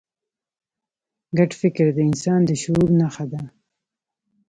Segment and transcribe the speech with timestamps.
[1.37, 3.41] ګډ فکر د انسان د شعور نښه ده.